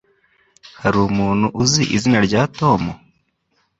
Hari 0.81 0.97
umuntu 1.09 1.45
uzi 1.63 1.81
izina 1.95 2.19
rya 2.27 2.41
Tom? 2.57 2.81